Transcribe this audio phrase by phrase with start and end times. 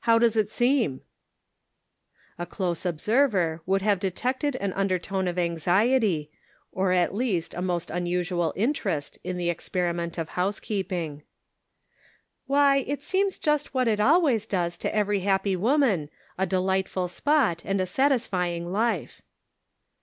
[0.00, 1.00] How does it seem?"
[2.38, 6.30] A close observer would have detected an undertone of anxiety,
[6.70, 11.22] or at least a most un usual interest in the experiment of house keeping."
[12.46, 17.62] Why, it seems just what it always does to every happy woman, a delightful spot,
[17.64, 19.22] and a satisfying life."